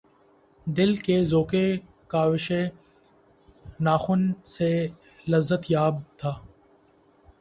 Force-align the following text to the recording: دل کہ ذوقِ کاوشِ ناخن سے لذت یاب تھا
دل 0.67 0.91
کہ 0.95 1.15
ذوقِ 1.23 1.53
کاوشِ 2.07 2.51
ناخن 3.79 4.21
سے 4.45 4.71
لذت 5.27 5.71
یاب 5.71 5.95
تھا 6.17 6.31